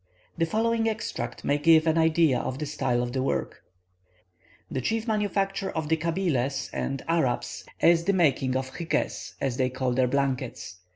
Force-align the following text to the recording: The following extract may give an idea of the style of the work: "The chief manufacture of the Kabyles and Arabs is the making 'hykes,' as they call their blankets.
The 0.35 0.47
following 0.47 0.89
extract 0.89 1.43
may 1.43 1.59
give 1.59 1.85
an 1.85 1.95
idea 1.95 2.39
of 2.39 2.57
the 2.57 2.65
style 2.65 3.03
of 3.03 3.13
the 3.13 3.21
work: 3.21 3.61
"The 4.71 4.81
chief 4.81 5.07
manufacture 5.07 5.69
of 5.69 5.89
the 5.89 5.95
Kabyles 5.97 6.71
and 6.73 7.05
Arabs 7.07 7.65
is 7.79 8.05
the 8.05 8.13
making 8.13 8.53
'hykes,' 8.53 9.35
as 9.39 9.57
they 9.57 9.69
call 9.69 9.91
their 9.91 10.07
blankets. 10.07 10.77